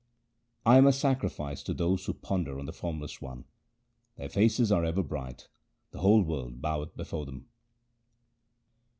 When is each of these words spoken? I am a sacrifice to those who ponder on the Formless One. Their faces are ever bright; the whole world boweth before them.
I 0.65 0.77
am 0.79 0.87
a 0.87 0.93
sacrifice 0.93 1.61
to 1.61 1.75
those 1.75 2.05
who 2.07 2.15
ponder 2.15 2.59
on 2.59 2.65
the 2.65 2.73
Formless 2.73 3.21
One. 3.21 3.45
Their 4.15 4.29
faces 4.29 4.71
are 4.71 4.83
ever 4.83 5.03
bright; 5.03 5.47
the 5.91 5.99
whole 5.99 6.23
world 6.23 6.59
boweth 6.59 6.97
before 6.97 7.27
them. 7.27 7.45